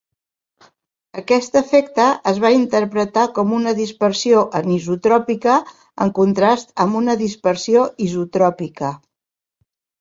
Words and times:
Aquest 1.21 1.57
efecte 1.59 2.07
es 2.31 2.39
va 2.45 2.51
interpretar 2.55 3.27
com 3.37 3.53
una 3.59 3.75
dispersió 3.81 4.41
anisotròpica 4.61 5.59
en 6.07 6.15
contrast 6.23 6.75
amb 6.87 7.01
una 7.05 7.19
dispersió 7.23 7.87
isotròpica. 8.11 8.95